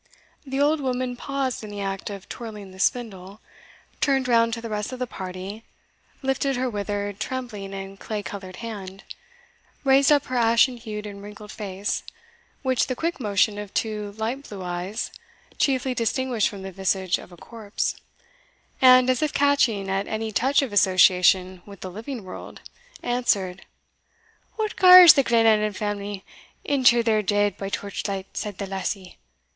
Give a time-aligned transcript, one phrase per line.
[0.47, 3.39] The old woman paused in the act of twirling the spindle,
[3.99, 5.63] turned round to the rest of the party,
[6.23, 9.03] lifted her withered, trembling, and clay coloured hand,
[9.83, 12.01] raised up her ashen hued and wrinkled face,
[12.63, 15.11] which the quick motion of two light blue eyes
[15.59, 17.95] chiefly distinguished from the visage of a corpse,
[18.81, 22.61] and, as if catching at any touch of association with the living world,
[23.03, 23.67] answered,
[24.55, 26.25] "What gars the Glenallan family
[26.63, 29.19] inter their dead by torchlight, said the lassie?